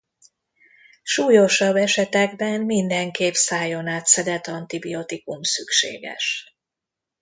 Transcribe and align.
Súlyosabb 1.03 1.75
esetekben 1.75 2.61
mindenképp 2.61 3.33
szájon 3.33 3.87
át 3.87 4.05
szedett 4.07 4.47
antibiotikum 4.47 5.41
szükséges. 5.43 6.55